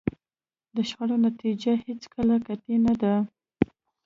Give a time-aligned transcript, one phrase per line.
[0.75, 3.15] د شخړو نتیجه هېڅکله قطعي نه ده.